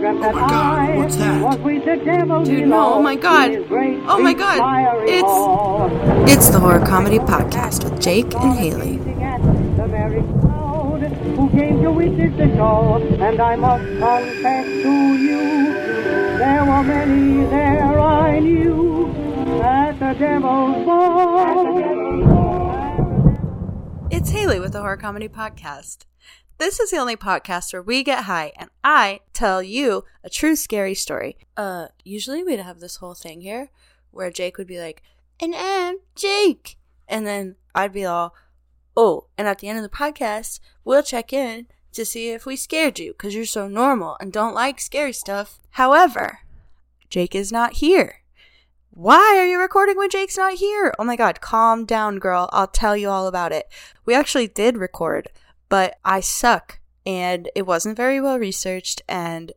[0.00, 1.42] telegram that Oh my God, I what's that?
[1.42, 3.68] was with the devil Dude, below no, oh my God.
[3.68, 5.04] great Oh my God.
[5.08, 5.88] It's- hall.
[6.28, 8.96] It's the Horror Comedy Podcast with Jake and Haley.
[8.98, 11.02] The merry crowd
[11.36, 15.72] who came to witness the show, and I must confess to you,
[16.38, 19.08] there were many there I knew
[19.62, 21.78] at the devil's ball.
[24.10, 26.04] It's Haley with the Horror Comedy Podcast.
[26.60, 30.54] This is the only podcast where we get high and I tell you a true
[30.54, 31.38] scary story.
[31.56, 33.70] Uh, usually we'd have this whole thing here
[34.10, 35.02] where Jake would be like,
[35.40, 36.76] and I'm Jake.
[37.08, 38.34] And then I'd be all,
[38.94, 42.56] oh, and at the end of the podcast, we'll check in to see if we
[42.56, 45.60] scared you because you're so normal and don't like scary stuff.
[45.70, 46.40] However,
[47.08, 48.16] Jake is not here.
[48.90, 50.92] Why are you recording when Jake's not here?
[50.98, 52.50] Oh my god, calm down, girl.
[52.52, 53.66] I'll tell you all about it.
[54.04, 55.28] We actually did record,
[55.70, 59.52] but I suck and it wasn't very well researched and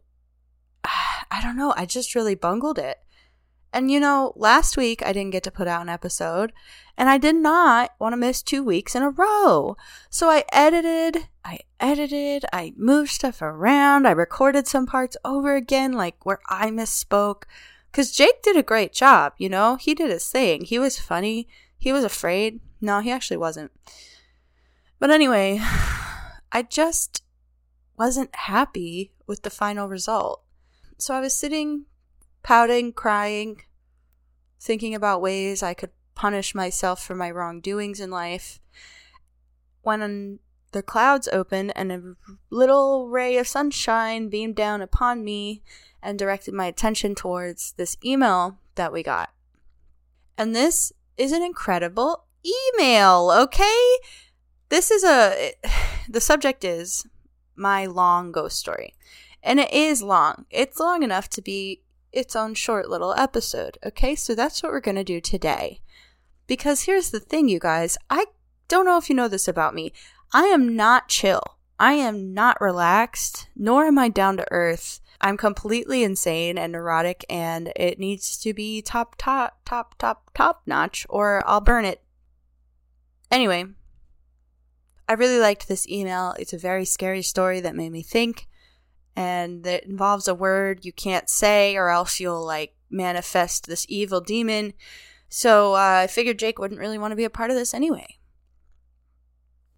[0.86, 3.00] I don't know, I just really bungled it.
[3.74, 6.54] And you know, last week I didn't get to put out an episode
[6.96, 9.76] and I did not want to miss 2 weeks in a row.
[10.10, 15.92] So I edited, I edited, I moved stuff around, I recorded some parts over again
[15.92, 17.44] like where I misspoke
[17.94, 19.76] because Jake did a great job, you know?
[19.76, 20.66] He did his thing.
[20.66, 21.48] He was funny.
[21.78, 22.60] He was afraid.
[22.82, 23.72] No, he actually wasn't.
[24.98, 25.62] But anyway,
[26.54, 27.24] I just
[27.98, 30.44] wasn't happy with the final result.
[31.00, 31.86] So I was sitting,
[32.44, 33.64] pouting, crying,
[34.60, 38.60] thinking about ways I could punish myself for my wrongdoings in life.
[39.82, 40.40] When
[40.72, 42.16] the clouds opened and a
[42.52, 45.64] little ray of sunshine beamed down upon me
[46.04, 49.32] and directed my attention towards this email that we got.
[50.38, 53.98] And this is an incredible email, okay?
[54.70, 55.54] This is a.
[56.08, 57.06] The subject is
[57.56, 58.96] my long ghost story.
[59.42, 60.46] And it is long.
[60.50, 61.82] It's long enough to be
[62.12, 64.16] its own short little episode, okay?
[64.16, 65.82] So that's what we're going to do today.
[66.48, 67.98] Because here's the thing, you guys.
[68.10, 68.26] I
[68.68, 69.94] don't know if you know this about me.
[70.32, 71.42] I am not chill.
[71.80, 75.02] I am not relaxed, nor am I down to earth.
[75.20, 80.62] I'm completely insane and neurotic, and it needs to be top, top, top, top, top
[80.66, 82.02] notch, or I'll burn it.
[83.32, 83.66] Anyway,
[85.08, 86.34] I really liked this email.
[86.40, 88.48] It's a very scary story that made me think,
[89.16, 94.22] and it involves a word you can't say, or else you'll like manifest this evil
[94.22, 94.74] demon.
[95.30, 98.20] So uh, I figured Jake wouldn't really want to be a part of this anyway.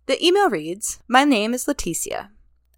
[0.06, 2.30] The email reads My name is Leticia.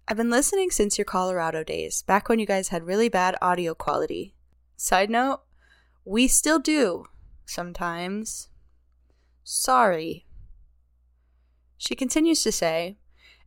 [0.06, 3.74] I've been listening since your Colorado days, back when you guys had really bad audio
[3.74, 4.34] quality.
[4.74, 5.42] Side note,
[6.06, 7.04] we still do,
[7.44, 8.48] sometimes.
[9.44, 10.24] Sorry.
[11.78, 12.98] She continues to say,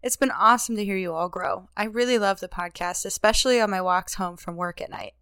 [0.02, 1.68] It's been awesome to hear you all grow.
[1.76, 5.14] I really love the podcast, especially on my walks home from work at night.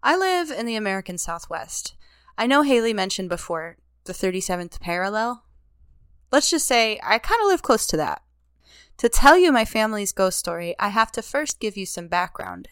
[0.00, 1.96] I live in the American Southwest.
[2.38, 5.44] I know Haley mentioned before the 37th parallel.
[6.30, 8.22] Let's just say I kind of live close to that.
[8.98, 12.68] To tell you my family's ghost story, I have to first give you some background.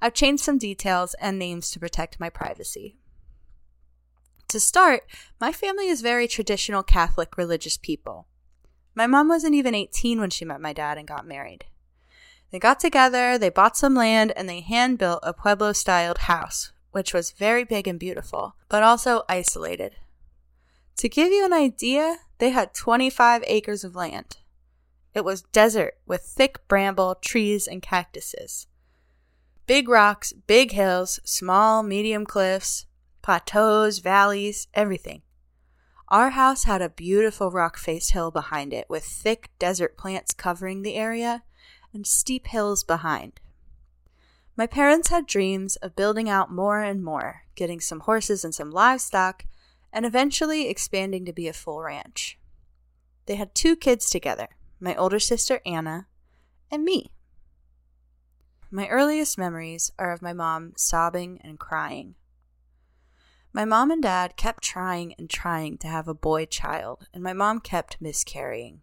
[0.00, 2.96] I've changed some details and names to protect my privacy.
[4.48, 5.02] To start,
[5.40, 8.28] my family is very traditional Catholic religious people.
[8.94, 11.64] My mom wasn't even 18 when she met my dad and got married.
[12.50, 16.72] They got together, they bought some land, and they hand built a Pueblo styled house,
[16.92, 19.96] which was very big and beautiful, but also isolated.
[20.98, 24.36] To give you an idea, they had 25 acres of land.
[25.14, 28.68] It was desert with thick bramble, trees, and cactuses.
[29.66, 32.86] Big rocks, big hills, small, medium cliffs,
[33.22, 35.22] plateaus, valleys, everything.
[36.08, 40.82] Our house had a beautiful rock faced hill behind it with thick desert plants covering
[40.82, 41.42] the area
[41.92, 43.40] and steep hills behind.
[44.56, 48.70] My parents had dreams of building out more and more, getting some horses and some
[48.70, 49.46] livestock,
[49.92, 52.38] and eventually expanding to be a full ranch.
[53.26, 54.48] They had two kids together
[54.80, 56.06] my older sister Anna,
[56.70, 57.10] and me.
[58.70, 62.16] My earliest memories are of my mom sobbing and crying.
[63.54, 67.32] My mom and dad kept trying and trying to have a boy child, and my
[67.32, 68.82] mom kept miscarrying.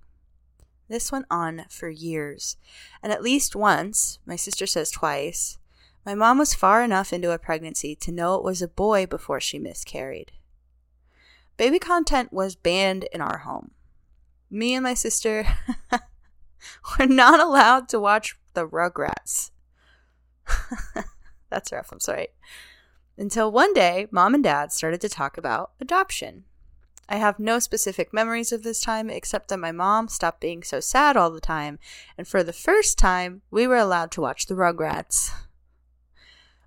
[0.88, 2.58] This went on for years,
[3.04, 5.60] and at least once, my sister says twice,
[6.04, 9.40] my mom was far enough into a pregnancy to know it was a boy before
[9.40, 10.32] she miscarried.
[11.58, 13.72] Baby content was banned in our home
[14.52, 15.46] me and my sister
[17.00, 19.52] were not allowed to watch the Rugrats.
[21.50, 22.28] That's rough, I'm sorry.
[23.18, 26.46] Until one day, mom and dad started to talk about adoption.
[27.10, 30.80] I have no specific memories of this time except that my mom stopped being so
[30.80, 31.78] sad all the time,
[32.18, 35.32] and for the first time, we were allowed to watch the Rugrats.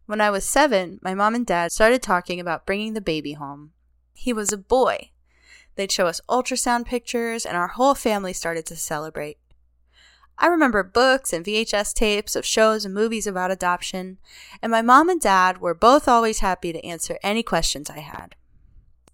[0.06, 3.72] When I was seven, my mom and dad started talking about bringing the baby home.
[4.12, 5.12] He was a boy.
[5.76, 9.38] They'd show us ultrasound pictures, and our whole family started to celebrate.
[10.38, 14.18] I remember books and VHS tapes of shows and movies about adoption,
[14.60, 18.34] and my mom and dad were both always happy to answer any questions I had.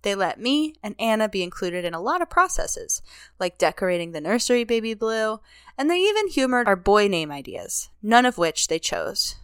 [0.03, 3.03] They let me and Anna be included in a lot of processes,
[3.39, 5.41] like decorating the nursery baby blue,
[5.77, 9.37] and they even humored our boy name ideas, none of which they chose.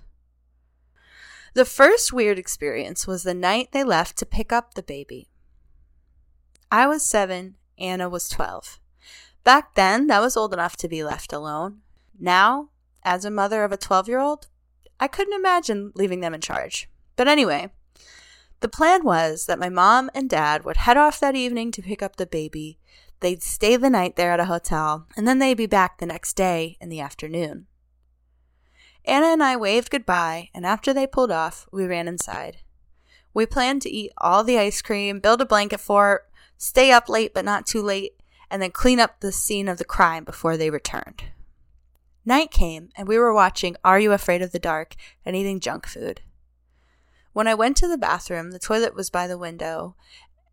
[1.52, 5.28] The first weird experience was the night they left to pick up the baby.
[6.70, 8.80] I was seven, Anna was 12.
[9.46, 11.82] Back then, that was old enough to be left alone.
[12.18, 12.70] Now,
[13.04, 14.48] as a mother of a 12 year old,
[14.98, 16.90] I couldn't imagine leaving them in charge.
[17.14, 17.70] But anyway,
[18.58, 22.02] the plan was that my mom and dad would head off that evening to pick
[22.02, 22.80] up the baby.
[23.20, 26.34] They'd stay the night there at a hotel, and then they'd be back the next
[26.34, 27.68] day in the afternoon.
[29.04, 32.56] Anna and I waved goodbye, and after they pulled off, we ran inside.
[33.32, 36.28] We planned to eat all the ice cream, build a blanket fort,
[36.58, 38.15] stay up late but not too late,
[38.50, 41.24] and then clean up the scene of the crime before they returned.
[42.24, 44.94] Night came, and we were watching Are You Afraid of the Dark
[45.24, 46.22] and eating junk food.
[47.32, 49.94] When I went to the bathroom, the toilet was by the window,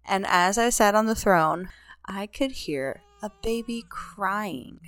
[0.05, 1.69] and as I sat on the throne,
[2.05, 4.79] I could hear a baby crying.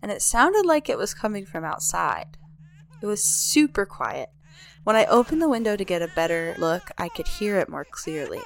[0.00, 2.38] And it sounded like it was coming from outside.
[3.02, 4.30] It was super quiet.
[4.84, 7.84] When I opened the window to get a better look, I could hear it more
[7.84, 8.42] clearly.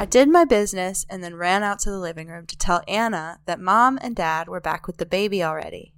[0.00, 3.38] I did my business and then ran out to the living room to tell Anna
[3.44, 5.92] that mom and dad were back with the baby already.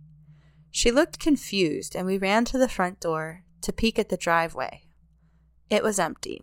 [0.73, 4.83] She looked confused, and we ran to the front door to peek at the driveway.
[5.71, 6.43] It was empty.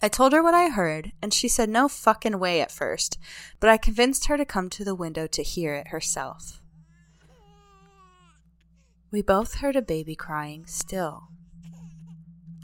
[0.00, 3.18] I told her what I heard, and she said no fucking way at first,
[3.60, 6.62] but I convinced her to come to the window to hear it herself.
[9.10, 11.24] We both heard a baby crying still.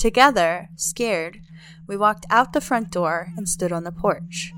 [0.05, 1.41] Together, scared,
[1.89, 4.53] we walked out the front door and stood on the porch.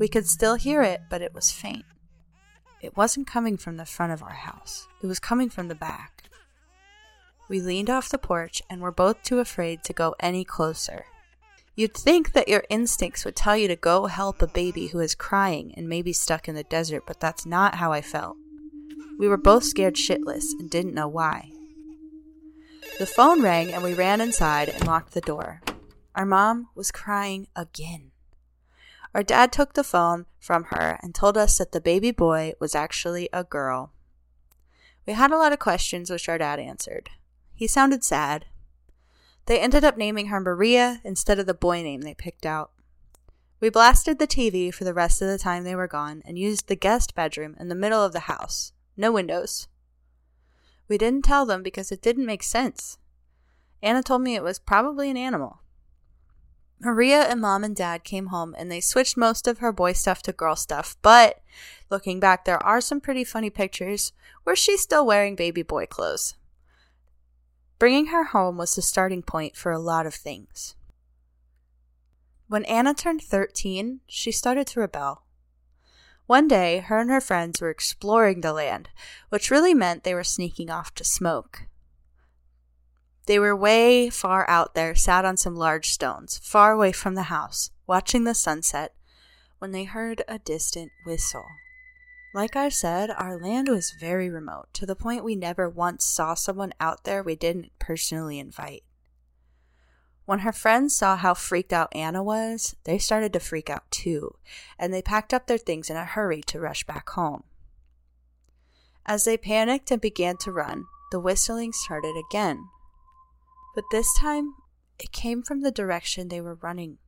[0.00, 1.84] We could still hear it, but it was faint.
[2.82, 6.24] It wasn't coming from the front of our house, it was coming from the back.
[7.48, 11.04] We leaned off the porch and were both too afraid to go any closer.
[11.76, 15.14] You'd think that your instincts would tell you to go help a baby who is
[15.14, 18.36] crying and maybe stuck in the desert, but that's not how I felt.
[19.20, 21.53] We were both scared shitless and didn't know why.
[22.96, 25.60] The phone rang and we ran inside and locked the door.
[26.14, 28.12] Our mom was crying again.
[29.12, 32.76] Our dad took the phone from her and told us that the baby boy was
[32.76, 33.92] actually a girl.
[35.08, 37.10] We had a lot of questions which our dad answered.
[37.52, 38.46] He sounded sad.
[39.46, 42.70] They ended up naming her Maria instead of the boy name they picked out.
[43.58, 46.68] We blasted the TV for the rest of the time they were gone and used
[46.68, 48.72] the guest bedroom in the middle of the house.
[48.96, 49.66] No windows.
[50.88, 52.98] We didn't tell them because it didn't make sense.
[53.82, 55.60] Anna told me it was probably an animal.
[56.80, 60.22] Maria and mom and dad came home and they switched most of her boy stuff
[60.22, 61.40] to girl stuff, but
[61.90, 66.34] looking back, there are some pretty funny pictures where she's still wearing baby boy clothes.
[67.78, 70.74] Bringing her home was the starting point for a lot of things.
[72.48, 75.23] When Anna turned 13, she started to rebel.
[76.26, 78.88] One day, her and her friends were exploring the land,
[79.28, 81.66] which really meant they were sneaking off to smoke.
[83.26, 87.24] They were way far out there, sat on some large stones, far away from the
[87.24, 88.94] house, watching the sunset,
[89.58, 91.46] when they heard a distant whistle.
[92.34, 96.34] Like I said, our land was very remote, to the point we never once saw
[96.34, 98.82] someone out there we didn't personally invite.
[100.26, 104.36] When her friends saw how freaked out Anna was, they started to freak out too,
[104.78, 107.44] and they packed up their things in a hurry to rush back home.
[109.04, 112.68] As they panicked and began to run, the whistling started again.
[113.74, 114.54] But this time,
[114.98, 116.98] it came from the direction they were running,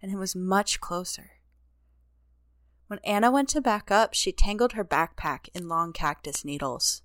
[0.00, 1.30] and it was much closer.
[2.86, 7.02] When Anna went to back up, she tangled her backpack in long cactus needles.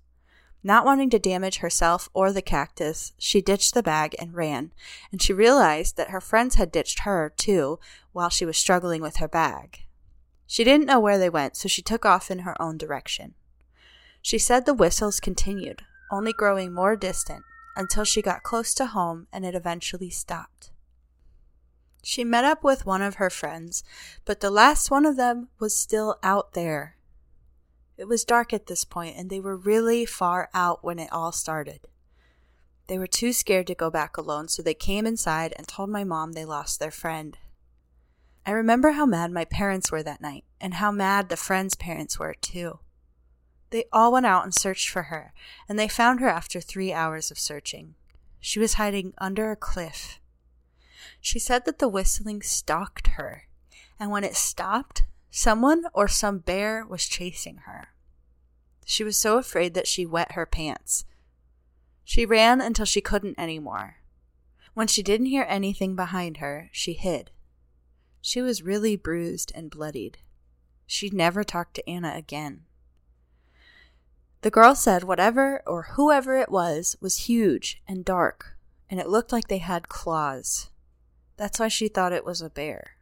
[0.66, 4.72] Not wanting to damage herself or the cactus, she ditched the bag and ran,
[5.12, 7.78] and she realized that her friends had ditched her, too,
[8.12, 9.84] while she was struggling with her bag.
[10.46, 13.34] She didn't know where they went, so she took off in her own direction.
[14.22, 17.44] She said the whistles continued, only growing more distant,
[17.76, 20.70] until she got close to home and it eventually stopped.
[22.02, 23.84] She met up with one of her friends,
[24.24, 26.96] but the last one of them was still out there,
[27.96, 31.32] it was dark at this point, and they were really far out when it all
[31.32, 31.80] started.
[32.86, 36.04] They were too scared to go back alone, so they came inside and told my
[36.04, 37.38] mom they lost their friend.
[38.44, 42.18] I remember how mad my parents were that night, and how mad the friend's parents
[42.18, 42.80] were, too.
[43.70, 45.32] They all went out and searched for her,
[45.68, 47.94] and they found her after three hours of searching.
[48.38, 50.20] She was hiding under a cliff.
[51.20, 53.44] She said that the whistling stalked her,
[53.98, 55.04] and when it stopped,
[55.36, 57.88] someone or some bear was chasing her.
[58.84, 61.06] She was so afraid that she wet her pants.
[62.04, 63.96] She ran until she couldn't any more.
[64.74, 67.32] When she didn't hear anything behind her, she hid.
[68.20, 70.18] She was really bruised and bloodied.
[70.86, 72.66] She never talked to Anna again.
[74.42, 78.56] The girl said whatever or whoever it was was huge and dark,
[78.88, 80.70] and it looked like they had claws.
[81.36, 82.93] That's why she thought it was a bear.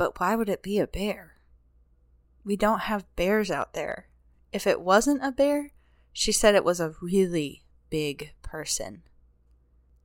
[0.00, 1.34] But why would it be a bear?
[2.42, 4.08] We don't have bears out there.
[4.50, 5.72] If it wasn't a bear,
[6.10, 9.02] she said it was a really big person.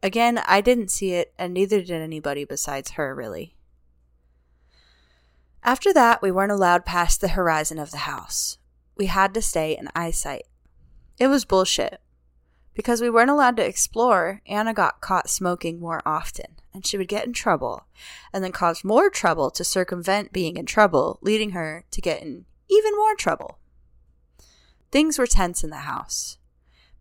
[0.03, 3.55] Again, I didn't see it, and neither did anybody besides her, really.
[5.63, 8.57] After that, we weren't allowed past the horizon of the house
[8.97, 10.43] we had to stay in eyesight.
[11.17, 12.01] It was bullshit.
[12.73, 17.07] Because we weren't allowed to explore, Anna got caught smoking more often, and she would
[17.07, 17.85] get in trouble,
[18.33, 22.43] and then cause more trouble to circumvent being in trouble, leading her to get in
[22.69, 23.59] even more trouble.
[24.91, 26.37] Things were tense in the house.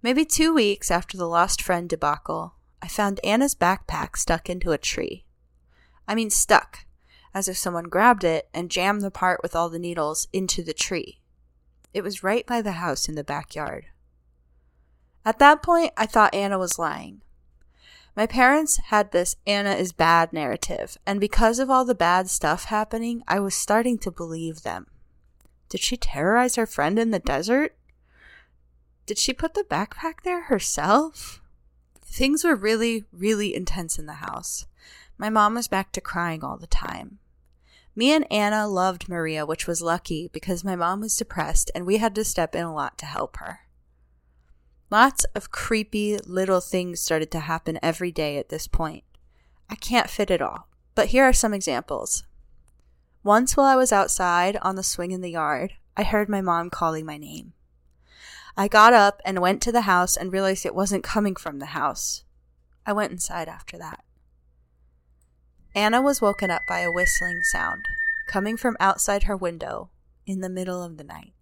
[0.01, 4.79] Maybe two weeks after the lost friend debacle, I found Anna's backpack stuck into a
[4.79, 5.25] tree.
[6.07, 6.87] I mean, stuck,
[7.35, 10.75] as if someone grabbed it and jammed the part with all the needles into the
[10.75, 11.21] tree.
[11.93, 13.87] It was right by the house in the backyard.
[15.25, 17.23] At that point, I thought Anna was lying.
[18.17, 22.65] My parents had this Anna is bad narrative, and because of all the bad stuff
[22.67, 24.87] happening, I was starting to believe them.
[25.69, 27.77] Did she terrorize her friend in the desert?
[29.07, 31.43] Did she put the backpack there herself?
[32.05, 34.67] Things were really, really intense in the house.
[35.19, 37.19] My mom was back to crying all the time.
[37.97, 41.99] Me and Anna loved Maria, which was lucky because my mom was depressed and we
[41.99, 43.61] had to step in a lot to help her.
[44.95, 49.03] Lots of creepy little things started to happen every day at this point.
[49.69, 52.23] I can't fit it all, but here are some examples.
[53.25, 56.71] Once while I was outside on the swing in the yard, I heard my mom
[56.71, 57.55] calling my name.
[58.57, 61.75] I got up and went to the house and realized it wasn't coming from the
[61.75, 62.23] house.
[62.87, 64.05] I went inside after that.
[65.75, 67.83] Anna was woken up by a whistling sound
[68.29, 69.91] coming from outside her window
[70.25, 71.34] in the middle of the night.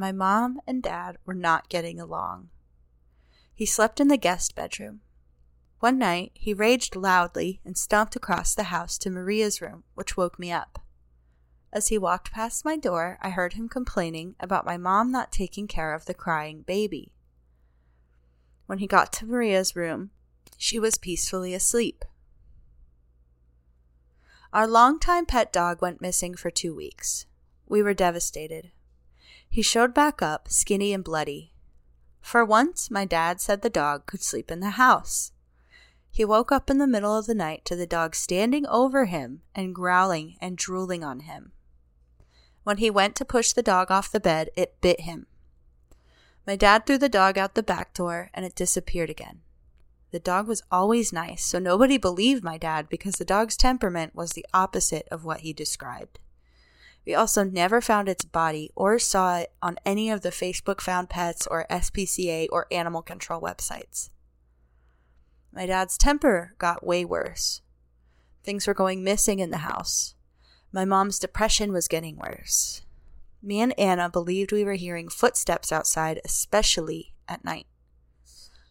[0.00, 2.48] My mom and dad were not getting along.
[3.54, 5.02] He slept in the guest bedroom.
[5.80, 10.38] One night, he raged loudly and stomped across the house to Maria's room, which woke
[10.38, 10.78] me up.
[11.70, 15.68] As he walked past my door, I heard him complaining about my mom not taking
[15.68, 17.12] care of the crying baby.
[18.64, 20.12] When he got to Maria's room,
[20.56, 22.06] she was peacefully asleep.
[24.50, 27.26] Our longtime pet dog went missing for two weeks.
[27.66, 28.70] We were devastated.
[29.50, 31.52] He showed back up, skinny and bloody.
[32.20, 35.32] For once, my dad said the dog could sleep in the house.
[36.08, 39.42] He woke up in the middle of the night to the dog standing over him
[39.52, 41.50] and growling and drooling on him.
[42.62, 45.26] When he went to push the dog off the bed, it bit him.
[46.46, 49.40] My dad threw the dog out the back door and it disappeared again.
[50.12, 54.30] The dog was always nice, so nobody believed my dad because the dog's temperament was
[54.30, 56.20] the opposite of what he described.
[57.06, 61.08] We also never found its body or saw it on any of the Facebook Found
[61.08, 64.10] Pets or SPCA or animal control websites.
[65.52, 67.62] My dad's temper got way worse.
[68.44, 70.14] Things were going missing in the house.
[70.72, 72.82] My mom's depression was getting worse.
[73.42, 77.66] Me and Anna believed we were hearing footsteps outside, especially at night.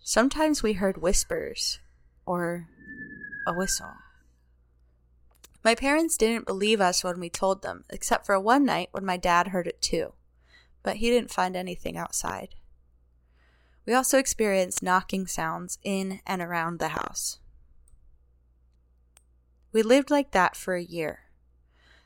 [0.02, 1.80] Sometimes we heard whispers
[2.26, 2.68] or
[3.48, 3.92] a whistle.
[5.64, 9.18] My parents didn't believe us when we told them, except for one night when my
[9.18, 10.14] dad heard it too,
[10.84, 12.56] but he didn't find anything outside.
[13.86, 17.40] We also experienced knocking sounds in and around the house.
[19.72, 21.22] We lived like that for a year.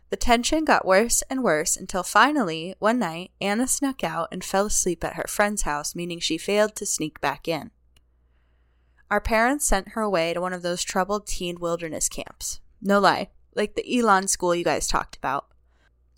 [0.10, 4.67] The tension got worse and worse until finally, one night, Anna snuck out and fell
[4.67, 7.72] asleep at her friend's house, meaning she failed to sneak back in.
[9.10, 12.60] Our parents sent her away to one of those troubled teen wilderness camps.
[12.81, 15.48] No lie, like the Elan School you guys talked about.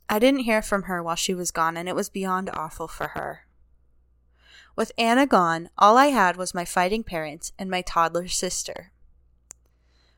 [0.07, 3.09] I didn't hear from her while she was gone, and it was beyond awful for
[3.09, 3.41] her.
[4.75, 8.91] With Anna gone, all I had was my fighting parents and my toddler sister.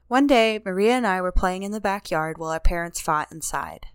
[0.07, 3.88] One day, Maria and I were playing in the backyard while our parents fought inside.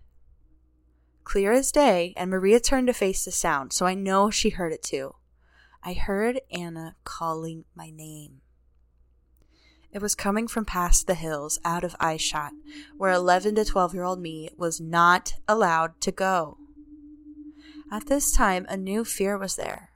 [1.23, 4.71] Clear as day, and Maria turned to face the sound, so I know she heard
[4.71, 5.15] it too.
[5.83, 8.42] I heard Anna calling my name.
[9.93, 12.51] It was coming from past the hills, out of eyeshot,
[12.97, 16.57] where 11 to 12 year old me was not allowed to go.
[17.91, 19.91] At this time, a new fear was there.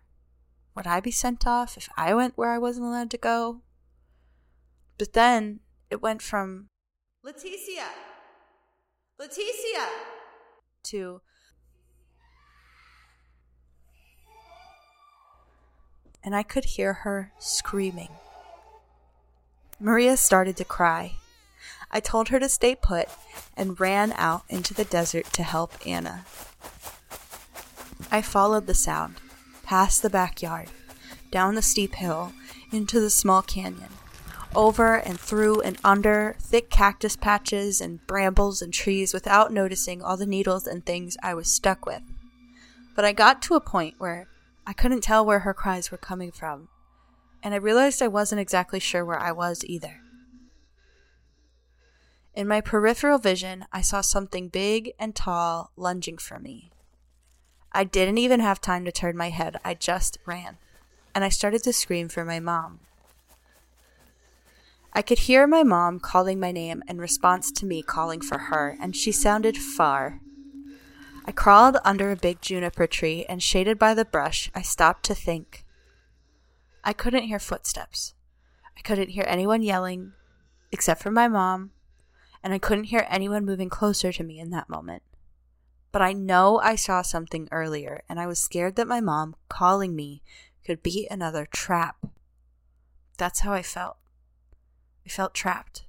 [0.75, 3.63] Would I be sent off if I went where I wasn't allowed to go?
[4.99, 6.67] But then it went from
[7.25, 7.89] Leticia!
[9.19, 9.87] Leticia!
[10.83, 11.21] to
[16.23, 18.09] and I could hear her screaming.
[19.79, 21.13] Maria started to cry.
[21.91, 23.07] I told her to stay put
[23.55, 26.25] and ran out into the desert to help Anna.
[28.11, 29.21] I followed the sound,
[29.63, 30.69] past the backyard,
[31.29, 32.33] down the steep hill,
[32.71, 33.89] into the small canyon,
[34.55, 40.17] over and through and under thick cactus patches and brambles and trees without noticing all
[40.17, 42.01] the needles and things I was stuck with.
[42.95, 44.27] But I got to a point where
[44.65, 46.69] I couldn't tell where her cries were coming from,
[47.43, 50.01] and I realized I wasn't exactly sure where I was either.
[52.35, 56.71] In my peripheral vision, I saw something big and tall lunging for me.
[57.71, 60.57] I didn't even have time to turn my head, I just ran,
[61.15, 62.79] and I started to scream for my mom.
[64.93, 68.77] I could hear my mom calling my name in response to me calling for her,
[68.79, 70.21] and she sounded far,
[71.27, 75.13] I crawled under a big juniper tree, and shaded by the brush, I stopped to
[75.13, 75.65] think.
[76.87, 78.13] I couldn't hear footsteps.
[78.77, 80.13] I couldn't hear anyone yelling,
[80.71, 81.71] except for my mom,
[82.41, 85.03] and I couldn't hear anyone moving closer to me in that moment.
[85.91, 89.97] But I know I saw something earlier, and I was scared that my mom calling
[89.97, 90.21] me
[90.65, 91.97] could be another trap.
[93.17, 93.97] That's how I felt.
[95.05, 95.83] I felt trapped.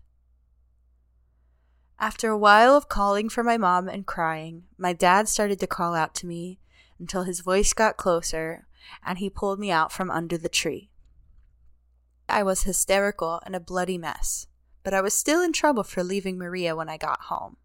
[2.01, 5.95] After a while of calling for my mom and crying, my dad started to call
[5.95, 6.59] out to me
[6.99, 8.67] until his voice got closer
[9.05, 10.91] and he pulled me out from under the tree.
[12.29, 14.47] I was hysterical and a bloody mess,
[14.83, 17.57] but I was still in trouble for leaving Maria when I got home.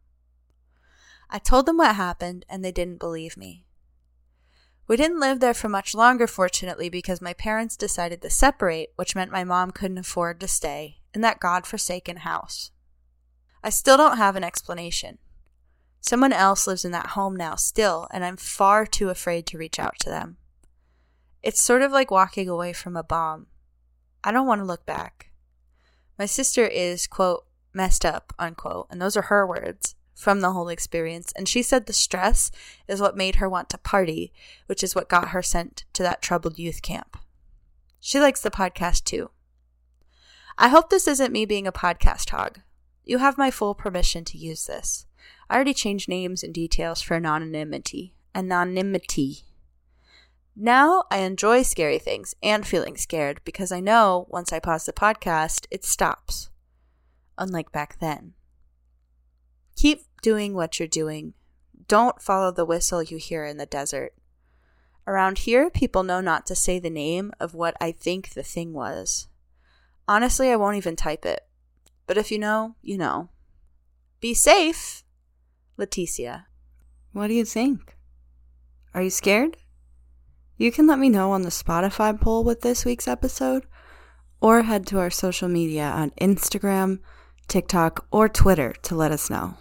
[1.29, 3.65] I told them what happened and they didn't believe me.
[4.87, 9.15] We didn't live there for much longer, fortunately, because my parents decided to separate, which
[9.15, 12.71] meant my mom couldn't afford to stay in that god-forsaken house.
[13.63, 15.19] I still don't have an explanation.
[16.01, 19.79] Someone else lives in that home now still, and I'm far too afraid to reach
[19.79, 20.35] out to them.
[21.43, 23.47] It's sort of like walking away from a bomb.
[24.23, 25.31] I don't want to look back.
[26.17, 30.69] My sister is, quote, messed up, unquote, and those are her words from the whole
[30.69, 31.33] experience.
[31.35, 32.49] And she said the stress
[32.87, 34.31] is what made her want to party,
[34.67, 37.17] which is what got her sent to that troubled youth camp.
[37.99, 39.31] She likes the podcast too.
[40.57, 42.59] I hope this isn't me being a podcast hog.
[43.03, 45.07] You have my full permission to use this.
[45.49, 48.15] I already changed names and details for anonymity.
[48.33, 49.43] Anonymity.
[50.55, 54.93] Now I enjoy scary things and feeling scared because I know once I pause the
[54.93, 56.49] podcast, it stops.
[57.37, 58.33] Unlike back then.
[59.75, 61.33] Keep doing what you're doing.
[61.87, 64.13] Don't follow the whistle you hear in the desert.
[65.07, 68.73] Around here, people know not to say the name of what I think the thing
[68.73, 69.27] was.
[70.07, 71.41] Honestly, I won't even type it.
[72.05, 73.29] But if you know, you know.
[74.21, 75.03] Be safe,
[75.77, 76.45] Leticia.
[77.11, 77.97] What do you think?
[78.93, 79.57] Are you scared?
[80.57, 83.65] You can let me know on the Spotify poll with this week's episode,
[84.39, 86.99] or head to our social media on Instagram,
[87.47, 89.57] TikTok, or Twitter to let us know.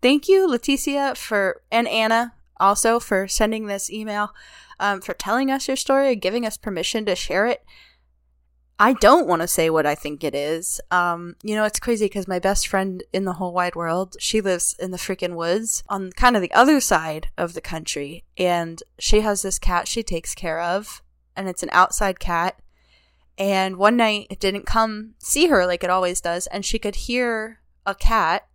[0.00, 4.34] Thank you, Leticia, for and Anna also for sending this email,
[4.80, 7.64] um, for telling us your story and giving us permission to share it.
[8.80, 10.80] I don't want to say what I think it is.
[10.92, 14.40] Um, you know, it's crazy because my best friend in the whole wide world, she
[14.40, 18.24] lives in the freaking woods on kind of the other side of the country.
[18.36, 21.02] And she has this cat she takes care of,
[21.34, 22.60] and it's an outside cat.
[23.36, 26.94] And one night it didn't come see her like it always does, and she could
[26.94, 28.46] hear a cat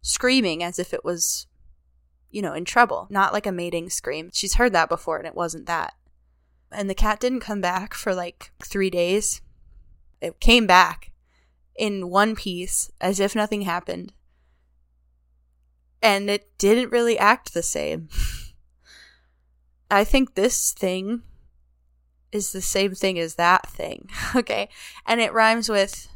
[0.00, 1.46] screaming as if it was,
[2.30, 4.30] you know, in trouble, not like a mating scream.
[4.32, 5.92] She's heard that before, and it wasn't that.
[6.72, 9.42] And the cat didn't come back for like three days
[10.20, 11.12] it came back
[11.76, 14.12] in one piece as if nothing happened.
[16.02, 18.08] And it didn't really act the same.
[19.90, 21.22] I think this thing
[22.32, 24.08] is the same thing as that thing.
[24.36, 24.68] Okay.
[25.04, 26.08] And it rhymes with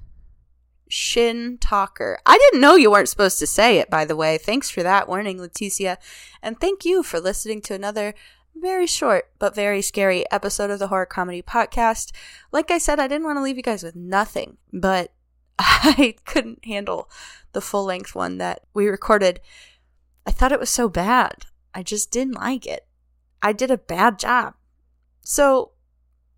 [0.89, 2.21] shin talker.
[2.25, 4.39] I didn't know you weren't supposed to say it, by the way.
[4.39, 5.97] Thanks for that warning, Leticia.
[6.43, 8.15] And thank you for listening to another
[8.57, 12.13] very short but very scary episode of the Horror Comedy Podcast.
[12.53, 15.13] Like I said, I didn't want to leave you guys with nothing, but
[15.59, 17.11] I couldn't handle
[17.53, 19.41] the full length one that we recorded.
[20.27, 21.47] I thought it was so bad.
[21.75, 22.87] I just didn't like it.
[23.43, 24.55] I did a bad job.
[25.23, 25.73] So,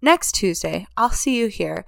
[0.03, 1.85] next Tuesday, I'll see you here.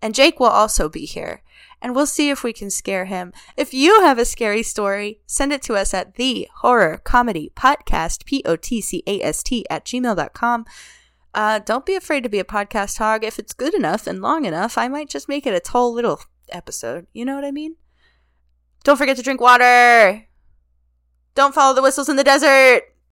[0.00, 1.42] And Jake will also be here.
[1.82, 3.32] And we'll see if we can scare him.
[3.56, 8.24] If you have a scary story, send it to us at the horror comedy podcast,
[8.24, 10.64] P O T C A S T, at gmail.com.
[11.34, 13.24] Uh, don't be afraid to be a podcast hog.
[13.24, 16.20] If it's good enough and long enough, I might just make it a whole little
[16.50, 17.08] episode.
[17.12, 17.76] You know what I mean?
[18.84, 20.28] Don't forget to drink water.
[21.34, 22.82] Don't follow the whistles in the desert.